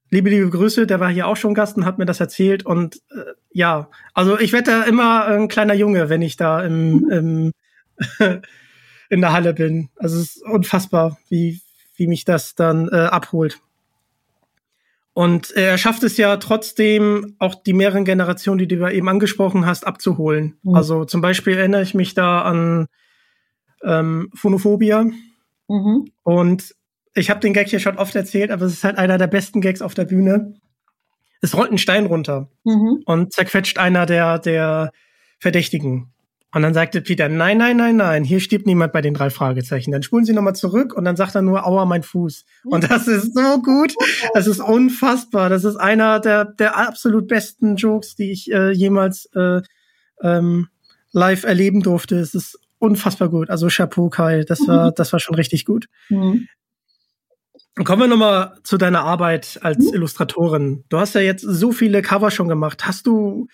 [0.10, 2.66] Liebe, liebe Grüße, der war hier auch schon Gast und hat mir das erzählt.
[2.66, 7.08] Und äh, ja, also ich werde da immer ein kleiner Junge, wenn ich da im,
[7.12, 7.52] im
[9.12, 9.90] in der Halle bin.
[9.98, 11.60] Also es ist unfassbar, wie,
[11.96, 13.60] wie mich das dann äh, abholt.
[15.14, 19.86] Und er schafft es ja trotzdem, auch die mehreren Generationen, die du eben angesprochen hast,
[19.86, 20.58] abzuholen.
[20.64, 20.76] Mhm.
[20.76, 22.88] Also zum Beispiel erinnere ich mich da an
[23.84, 25.04] ähm, Phonophobia.
[25.68, 26.10] Mhm.
[26.24, 26.74] Und
[27.14, 29.60] ich habe den Gag hier schon oft erzählt, aber es ist halt einer der besten
[29.60, 30.54] Gags auf der Bühne.
[31.42, 33.04] Es rollt ein Stein runter Mhm.
[33.06, 34.94] und zerquetscht einer der, der
[35.40, 36.14] Verdächtigen.
[36.54, 39.92] Und dann sagte Peter, nein, nein, nein, nein, hier stirbt niemand bei den drei Fragezeichen.
[39.92, 42.46] Dann spulen sie nochmal zurück und dann sagt er nur, aua, mein Fuß.
[42.66, 43.94] Und das ist so gut.
[44.34, 45.50] Das ist unfassbar.
[45.50, 49.62] Das ist einer der, der absolut besten Jokes, die ich äh, jemals äh,
[50.22, 50.68] ähm,
[51.14, 52.18] live erleben durfte.
[52.18, 53.50] Es ist unfassbar gut.
[53.50, 54.44] Also Chapeau, Kai.
[54.44, 55.86] Das war, das war schon richtig gut.
[56.10, 56.48] Mhm.
[57.86, 60.84] Kommen wir nochmal zu deiner Arbeit als Illustratorin.
[60.90, 62.86] Du hast ja jetzt so viele Cover schon gemacht.
[62.86, 63.48] Hast du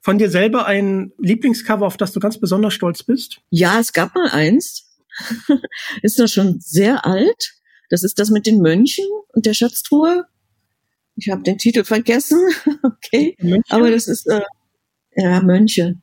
[0.00, 3.40] von dir selber ein Lieblingscover, auf das du ganz besonders stolz bist?
[3.50, 4.90] Ja, es gab mal eins.
[6.02, 7.54] ist doch schon sehr alt.
[7.90, 10.26] Das ist das mit den Mönchen und der Schatztruhe.
[11.16, 12.38] Ich habe den Titel vergessen.
[12.82, 13.36] okay.
[13.68, 14.42] Aber das ist, äh,
[15.16, 15.96] ja, Mönche.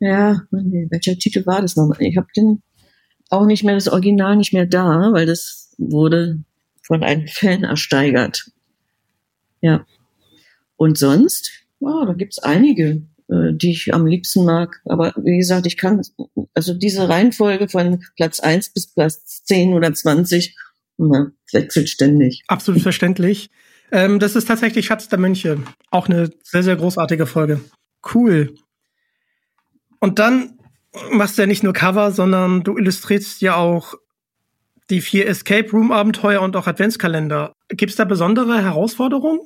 [0.00, 2.00] Ja, nee, welcher Titel war das nochmal?
[2.00, 2.62] Ich habe den
[3.30, 6.42] auch nicht mehr, das Original nicht mehr da, weil das wurde
[6.82, 8.50] von einem Fan ersteigert.
[9.60, 9.86] Ja.
[10.76, 14.80] Und sonst, ja, da gibt's einige, äh, die ich am liebsten mag.
[14.84, 16.02] Aber wie gesagt, ich kann,
[16.54, 20.56] also diese Reihenfolge von Platz eins bis Platz 10 oder 20
[20.98, 22.42] na, wechselt ständig.
[22.48, 23.50] Absolut verständlich.
[23.92, 25.62] Ähm, das ist tatsächlich Schatz der Mönche.
[25.90, 27.60] Auch eine sehr, sehr großartige Folge.
[28.12, 28.54] Cool.
[30.00, 30.58] Und dann
[31.10, 33.94] machst du ja nicht nur Cover, sondern du illustrierst ja auch
[34.90, 37.52] die vier Escape Room Abenteuer und auch Adventskalender.
[37.68, 39.40] Gibt es da besondere Herausforderungen?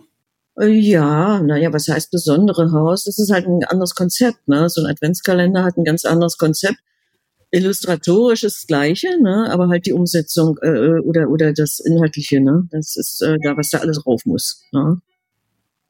[0.59, 3.05] Äh, Ja, naja, was heißt besondere Haus?
[3.05, 4.69] Das ist halt ein anderes Konzept, ne?
[4.69, 6.77] So ein Adventskalender hat ein ganz anderes Konzept.
[7.51, 9.49] Illustratorisch ist das Gleiche, ne?
[9.51, 12.67] Aber halt die Umsetzung äh, oder oder das Inhaltliche, ne?
[12.71, 14.65] Das ist äh, da, was da alles drauf muss.
[14.73, 15.01] Ne?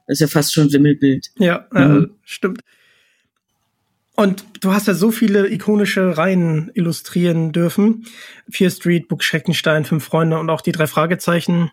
[0.06, 1.30] Das ist ja fast schon Wimmelbild.
[1.38, 2.10] Ja, äh, Mhm.
[2.24, 2.60] stimmt.
[4.14, 8.06] Und du hast ja so viele ikonische Reihen illustrieren dürfen.
[8.50, 11.70] Fear Street, Buck Schreckenstein, Fünf Freunde und auch die drei Fragezeichen.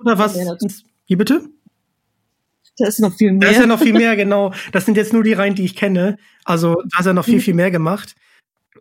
[0.00, 0.34] Oder was?
[1.06, 1.42] Wie bitte?
[2.76, 3.40] Da ist noch viel mehr.
[3.40, 4.52] Da ist ja noch viel mehr, genau.
[4.72, 6.16] Das sind jetzt nur die Reihen, die ich kenne.
[6.44, 8.16] Also da ist ja noch viel, viel mehr gemacht.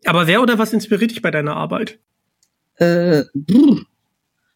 [0.05, 1.99] Aber wer oder was inspiriert dich bei deiner Arbeit?
[2.77, 3.23] äh,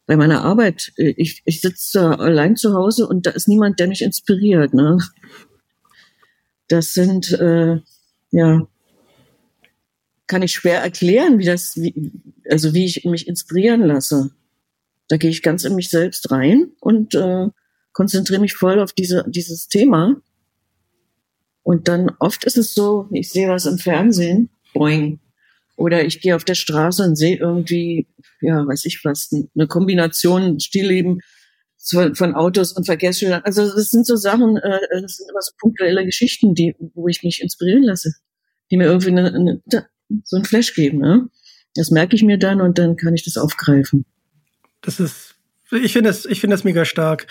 [0.05, 3.79] bei meiner Arbeit, äh, ich, ich sitze da allein zu Hause und da ist niemand,
[3.79, 4.73] der mich inspiriert.
[4.73, 4.97] Ne?
[6.67, 7.79] Das sind, äh,
[8.31, 8.67] ja,
[10.27, 12.11] kann ich schwer erklären, wie das, wie,
[12.49, 14.31] also wie ich mich inspirieren lasse.
[15.07, 17.47] Da gehe ich ganz in mich selbst rein und äh,
[17.97, 20.21] konzentriere mich voll auf diese, dieses Thema.
[21.63, 25.19] Und dann oft ist es so, ich sehe was im Fernsehen, boing.
[25.77, 28.07] Oder ich gehe auf der Straße und sehe irgendwie,
[28.39, 31.21] ja, weiß ich was, eine Kombination Stillleben
[32.13, 33.41] von Autos und Verkehrsschildern.
[33.43, 37.23] Also das sind so Sachen, äh, das sind immer so punktuelle Geschichten, die, wo ich
[37.23, 38.13] mich inspirieren lasse,
[38.69, 39.61] die mir irgendwie eine, eine,
[40.23, 40.99] so einen Flash geben.
[40.99, 41.29] Ne?
[41.73, 44.05] Das merke ich mir dann und dann kann ich das aufgreifen.
[44.81, 45.36] Das ist,
[45.71, 47.27] ich finde das, ich finde das mega stark.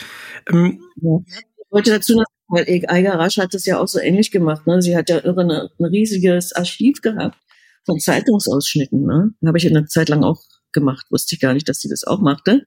[0.51, 1.19] Ähm, Ja.
[1.27, 4.67] Ich wollte dazu noch Weil Eiger Rasch hat das ja auch so ähnlich gemacht.
[4.67, 4.81] Ne?
[4.81, 7.37] Sie hat ja irre eine, ein riesiges Archiv gehabt
[7.85, 9.05] von Zeitungsausschnitten.
[9.05, 9.31] Ne?
[9.45, 10.41] Habe ich eine Zeit lang auch
[10.73, 11.07] gemacht.
[11.11, 12.63] Wusste ich gar nicht, dass sie das auch machte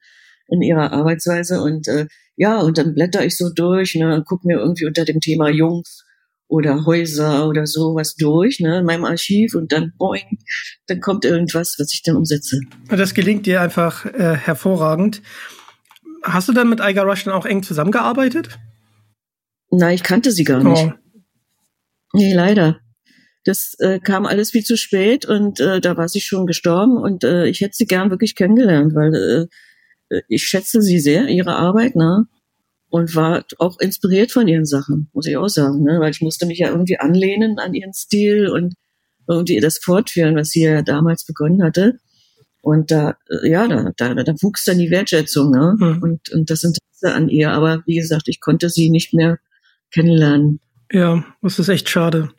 [0.48, 1.62] in ihrer Arbeitsweise.
[1.62, 2.06] Und äh,
[2.36, 6.04] ja, und dann blätter ich so durch, ne, guck mir irgendwie unter dem Thema Jungs
[6.48, 10.38] oder Häuser oder sowas durch, ne, in meinem Archiv und dann boing,
[10.88, 12.60] dann kommt irgendwas, was ich dann umsetze.
[12.88, 15.22] Das gelingt dir einfach äh, hervorragend.
[16.22, 18.58] Hast du dann mit Iger Rush dann auch eng zusammengearbeitet?
[19.70, 20.84] Nein, ich kannte sie gar nicht.
[20.84, 20.92] Oh.
[22.12, 22.80] Nee, leider.
[23.44, 27.24] Das äh, kam alles viel zu spät und äh, da war sie schon gestorben und
[27.24, 29.48] äh, ich hätte sie gern wirklich kennengelernt, weil
[30.10, 32.26] äh, ich schätze sie sehr, ihre Arbeit, ne?
[32.90, 36.00] Und war auch inspiriert von ihren Sachen, muss ich auch sagen, ne?
[36.00, 38.74] Weil ich musste mich ja irgendwie anlehnen an ihren Stil und
[39.28, 41.98] irgendwie das fortführen, was sie ja damals begonnen hatte.
[42.62, 45.76] Und da, ja, da, da, da wuchs dann die Wertschätzung, ne?
[45.78, 46.02] Mhm.
[46.02, 47.52] Und, und das Interesse an ihr.
[47.52, 49.38] Aber wie gesagt, ich konnte sie nicht mehr
[49.90, 50.60] kennenlernen.
[50.92, 52.30] Ja, das ist echt schade.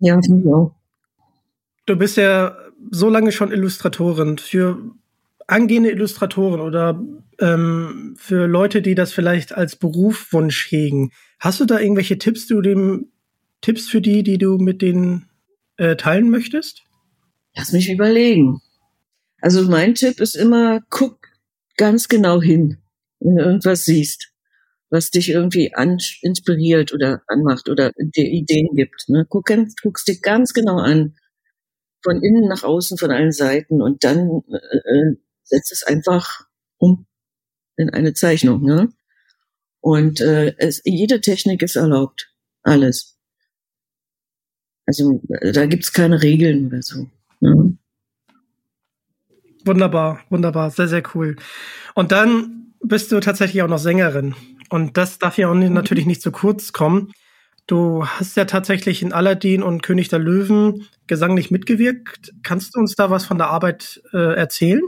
[0.00, 0.74] Ja, finde ich auch.
[1.86, 2.56] Du bist ja
[2.90, 4.38] so lange schon Illustratorin.
[4.38, 4.78] Für
[5.46, 7.02] angehende Illustratoren oder
[7.38, 12.60] ähm, für Leute, die das vielleicht als Berufwunsch hegen, hast du da irgendwelche Tipps, du
[12.60, 13.08] dem
[13.60, 15.28] Tipps für die, die du mit denen
[15.76, 16.82] äh, teilen möchtest?
[17.54, 18.60] Lass mich überlegen.
[19.42, 21.28] Also mein Tipp ist immer, guck
[21.76, 22.78] ganz genau hin,
[23.20, 24.32] wenn du irgendwas siehst
[24.92, 29.08] was dich irgendwie an, inspiriert oder anmacht oder dir Ideen gibt.
[29.08, 29.26] Ne?
[29.26, 29.50] Guck,
[29.82, 31.16] guckst dir ganz genau an,
[32.02, 37.06] von innen nach außen, von allen Seiten und dann äh, äh, setzt es einfach um
[37.76, 38.62] in eine Zeichnung.
[38.62, 38.92] Ne?
[39.80, 42.30] Und äh, es, jede Technik ist erlaubt,
[42.62, 43.16] alles.
[44.84, 45.22] Also
[45.54, 47.08] da gibt's keine Regeln oder so.
[49.64, 51.36] Wunderbar, wunderbar, sehr, sehr cool.
[51.94, 54.34] Und dann bist du tatsächlich auch noch Sängerin.
[54.70, 57.12] Und das darf ja auch nicht, natürlich nicht zu kurz kommen.
[57.66, 62.32] Du hast ja tatsächlich in Aladdin und König der Löwen gesanglich mitgewirkt.
[62.42, 64.82] Kannst du uns da was von der Arbeit äh, erzählen?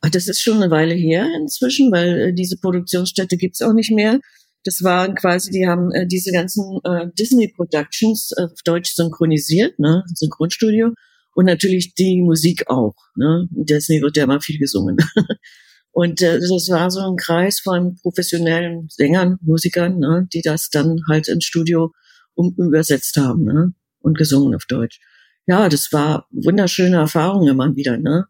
[0.00, 4.20] Das ist schon eine Weile her inzwischen, weil äh, diese Produktionsstätte gibt's auch nicht mehr.
[4.64, 10.04] Das waren quasi, die haben äh, diese ganzen äh, Disney Productions auf Deutsch synchronisiert, ne,
[10.14, 10.92] Synchronstudio.
[11.38, 12.96] Und natürlich die Musik auch.
[13.14, 13.46] Ne?
[13.52, 14.96] Disney wird ja immer viel gesungen.
[15.92, 20.98] Und äh, das war so ein Kreis von professionellen Sängern, Musikern, ne, die das dann
[21.08, 21.92] halt ins Studio
[22.34, 24.98] um, übersetzt haben ne, und gesungen auf Deutsch.
[25.46, 27.98] Ja, das war wunderschöne Erfahrung immer wieder.
[27.98, 28.26] Ne?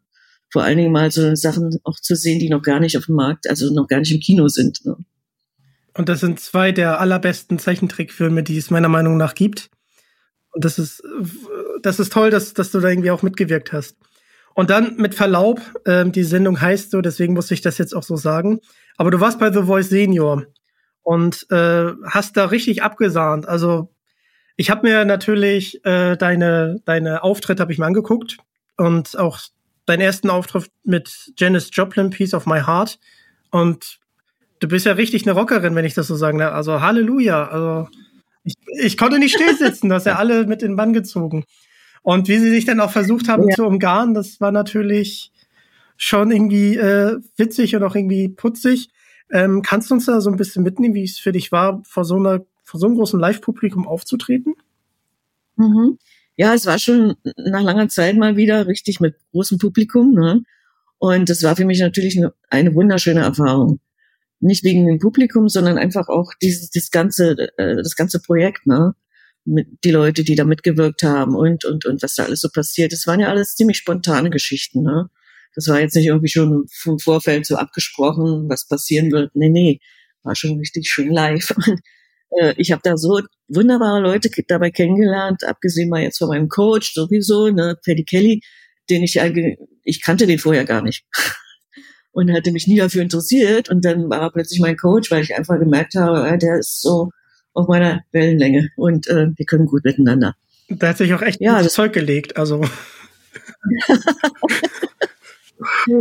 [0.52, 3.14] Vor allen Dingen mal so Sachen auch zu sehen, die noch gar nicht auf dem
[3.14, 4.84] Markt, also noch gar nicht im Kino sind.
[4.84, 4.96] Ne?
[5.94, 9.70] Und das sind zwei der allerbesten Zeichentrickfilme, die es meiner Meinung nach gibt.
[10.52, 11.02] Und das ist,
[11.82, 13.96] das ist toll, dass, dass du da irgendwie auch mitgewirkt hast.
[14.54, 18.02] Und dann mit Verlaub, äh, die Sendung heißt so, deswegen muss ich das jetzt auch
[18.02, 18.60] so sagen.
[18.96, 20.46] Aber du warst bei The Voice Senior
[21.02, 23.46] und äh, hast da richtig abgesahnt.
[23.46, 23.94] Also
[24.56, 28.38] ich habe mir natürlich äh, deine deine Auftritte habe ich mir angeguckt
[28.76, 29.38] und auch
[29.86, 32.98] deinen ersten Auftritt mit Janis Joplin Piece of My Heart
[33.50, 34.00] und
[34.58, 36.54] du bist ja richtig eine Rockerin, wenn ich das so sagen darf.
[36.54, 37.48] Also Halleluja.
[37.48, 37.88] Also
[38.44, 41.44] ich, ich konnte nicht still sitzen, dass er alle mit in den Bann gezogen.
[42.02, 43.54] Und wie sie sich dann auch versucht haben ja.
[43.54, 45.32] zu umgarnen, das war natürlich
[45.96, 48.88] schon irgendwie äh, witzig und auch irgendwie putzig.
[49.30, 52.04] Ähm, kannst du uns da so ein bisschen mitnehmen, wie es für dich war, vor
[52.04, 54.54] so einer, vor so einem großen Live-Publikum aufzutreten?
[55.56, 55.98] Mhm.
[56.36, 60.42] Ja, es war schon nach langer Zeit mal wieder richtig mit großem Publikum, ne?
[60.98, 63.80] Und das war für mich natürlich eine, eine wunderschöne Erfahrung.
[64.40, 68.94] Nicht wegen dem Publikum, sondern einfach auch dieses, das ganze, äh, das ganze Projekt, ne?
[69.48, 72.92] Mit, die Leute, die da mitgewirkt haben und, und, und was da alles so passiert.
[72.92, 75.08] Das waren ja alles ziemlich spontane Geschichten, ne?
[75.54, 79.34] Das war jetzt nicht irgendwie schon vom Vorfeld so abgesprochen, was passieren wird.
[79.34, 79.80] Nee, nee,
[80.22, 81.54] war schon richtig schön live.
[82.38, 86.92] Äh, ich habe da so wunderbare Leute dabei kennengelernt, abgesehen mal jetzt von meinem Coach
[86.92, 88.42] sowieso, ne, Paddy Kelly,
[88.90, 91.06] den ich eigentlich, ich kannte den vorher gar nicht.
[92.12, 93.70] Und hatte mich nie dafür interessiert.
[93.70, 97.08] Und dann war er plötzlich mein Coach, weil ich einfach gemerkt habe, der ist so
[97.58, 100.36] auf meiner Wellenlänge und äh, wir können gut miteinander.
[100.68, 102.62] Da hat sich auch echt ja, das Zeug gelegt, also.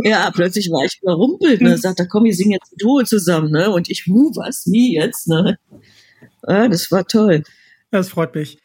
[0.04, 3.70] ja, plötzlich war ich überrumpelt, ne, sagt, da komm, wir singen jetzt Duo zusammen, ne,
[3.70, 5.58] und ich, hu, was, wie jetzt, ne.
[6.46, 7.42] Ja, das war toll.
[7.90, 8.58] Das freut mich.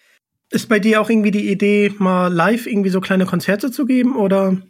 [0.51, 4.15] Ist bei dir auch irgendwie die Idee, mal live irgendwie so kleine Konzerte zu geben,
[4.15, 4.62] oder?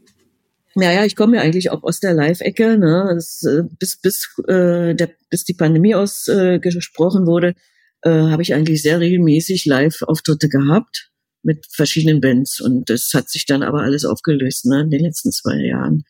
[0.76, 4.96] Naja, ich komme ja eigentlich auch aus der Live-Ecke, ne, das, äh, bis, bis, äh,
[4.96, 7.56] der, bis die Pandemie ausgesprochen äh, wurde,
[8.04, 11.10] äh, habe ich eigentlich sehr regelmäßig Live-Auftritte gehabt
[11.42, 15.32] mit verschiedenen Bands und das hat sich dann aber alles aufgelöst ne, in den letzten
[15.32, 16.04] zwei Jahren.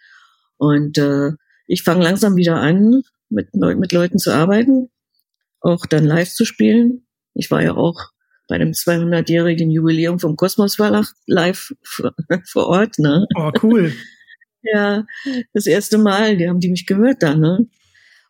[0.57, 1.31] Und äh,
[1.67, 4.89] ich fange langsam wieder an, mit, mit Leuten zu arbeiten.
[5.59, 7.05] auch dann live zu spielen.
[7.33, 7.99] Ich war ja auch
[8.47, 12.13] bei dem 200-jährigen Jubiläum vom Kosmos Verlag live vor
[12.67, 12.99] Ort.
[12.99, 13.25] Ne?
[13.35, 13.93] Oh, cool.
[14.61, 15.05] ja,
[15.53, 17.35] das erste Mal, die haben die mich gehört da.
[17.35, 17.67] Ne?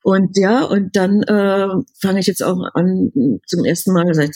[0.03, 3.11] Und ja, und dann äh, fange ich jetzt auch an,
[3.47, 4.35] zum ersten Mal seit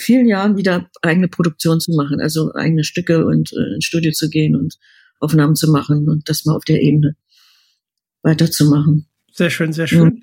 [0.00, 4.30] vielen Jahren wieder eigene Produktion zu machen, also eigene Stücke und äh, ins Studio zu
[4.30, 4.76] gehen und
[5.20, 7.16] Aufnahmen zu machen und das mal auf der Ebene
[8.22, 9.06] weiterzumachen.
[9.30, 10.22] Sehr schön, sehr schön.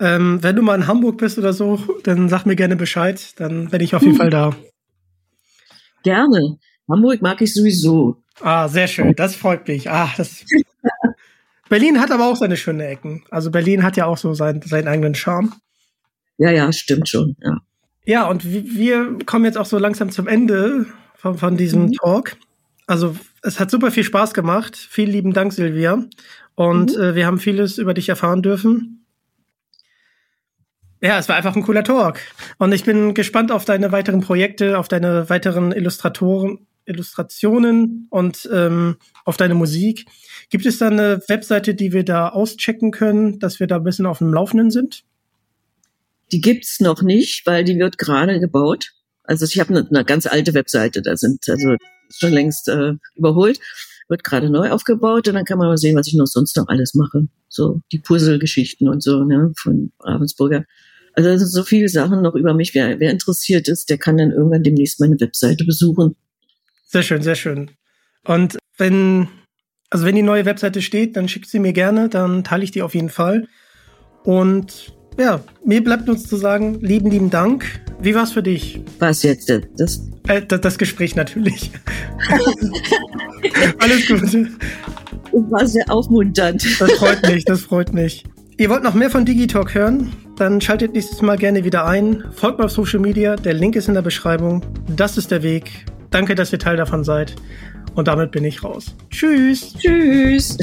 [0.00, 0.14] Ja.
[0.14, 3.68] Ähm, wenn du mal in Hamburg bist oder so, dann sag mir gerne Bescheid, dann
[3.68, 4.18] bin ich auf jeden hm.
[4.18, 4.56] Fall da.
[6.04, 6.58] Gerne.
[6.88, 8.22] Hamburg mag ich sowieso.
[8.40, 9.14] Ah, sehr schön.
[9.16, 9.90] Das freut mich.
[9.90, 10.44] Ah, das.
[11.70, 13.22] Berlin hat aber auch seine schönen Ecken.
[13.30, 15.54] Also Berlin hat ja auch so seinen, seinen eigenen Charme.
[16.36, 17.36] Ja, ja, stimmt schon.
[17.40, 17.58] Ja.
[18.04, 21.92] Ja, und wir kommen jetzt auch so langsam zum Ende von, von diesem mhm.
[21.92, 22.36] Talk.
[22.88, 24.76] Also es hat super viel Spaß gemacht.
[24.76, 26.04] Vielen lieben Dank, Silvia.
[26.56, 27.02] Und mhm.
[27.02, 29.06] äh, wir haben vieles über dich erfahren dürfen.
[31.00, 32.18] Ja, es war einfach ein cooler Talk.
[32.58, 38.96] Und ich bin gespannt auf deine weiteren Projekte, auf deine weiteren Illustratoren, Illustrationen und ähm,
[39.24, 40.06] auf deine Musik.
[40.50, 44.06] Gibt es da eine Webseite, die wir da auschecken können, dass wir da ein bisschen
[44.06, 45.04] auf dem Laufenden sind?
[46.32, 48.92] Die gibt's noch nicht, weil die wird gerade gebaut.
[49.24, 51.76] Also ich habe eine, eine, ganz alte Webseite, da sind also
[52.10, 53.60] schon längst äh, überholt,
[54.08, 56.68] wird gerade neu aufgebaut und dann kann man mal sehen, was ich noch sonst noch
[56.68, 57.28] alles mache.
[57.48, 60.64] So die Puzzle-Geschichten und so ne, von Ravensburger.
[61.14, 62.74] Also so viele Sachen noch über mich.
[62.74, 66.16] Wer, wer interessiert ist, der kann dann irgendwann demnächst meine Webseite besuchen.
[66.92, 67.70] Sehr schön, sehr schön.
[68.26, 69.28] Und wenn,
[69.90, 72.82] also wenn die neue Webseite steht, dann schickt sie mir gerne, dann teile ich die
[72.82, 73.46] auf jeden Fall.
[74.24, 77.64] Und ja, mir bleibt uns zu sagen, lieben, lieben Dank.
[78.00, 78.82] Wie war's für dich?
[78.98, 79.48] Was jetzt?
[79.76, 81.70] Das, äh, das, das Gespräch natürlich.
[83.78, 84.48] Alles Gute.
[85.32, 86.80] War sehr aufmunternd.
[86.80, 88.24] Das freut mich, das freut mich.
[88.58, 90.12] Ihr wollt noch mehr von Digitalk hören?
[90.36, 92.24] Dann schaltet nächstes Mal gerne wieder ein.
[92.32, 94.66] Folgt mir auf Social Media, der Link ist in der Beschreibung.
[94.88, 95.86] Das ist der Weg.
[96.10, 97.36] Danke, dass ihr Teil davon seid.
[97.94, 98.94] Und damit bin ich raus.
[99.10, 99.74] Tschüss.
[99.74, 100.56] Tschüss.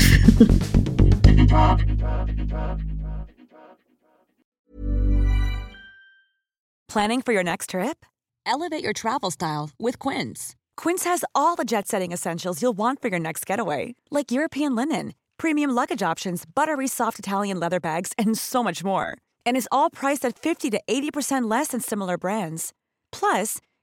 [6.87, 8.05] Planning for your next trip?
[8.45, 10.55] Elevate your travel style with Quince.
[10.77, 14.73] Quince has all the jet setting essentials you'll want for your next getaway, like European
[14.75, 19.17] linen, premium luggage options, buttery soft Italian leather bags, and so much more.
[19.45, 22.73] And is all priced at 50 to 80% less than similar brands.
[23.11, 23.59] Plus,